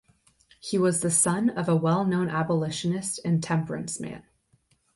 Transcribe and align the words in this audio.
He 0.59 0.79
was 0.79 1.01
the 1.01 1.11
son 1.11 1.51
of 1.51 1.69
a 1.69 1.75
well 1.75 2.05
known 2.05 2.27
abolitionist 2.27 3.19
and 3.23 3.43
temperance 3.43 3.99
man. 3.99 4.23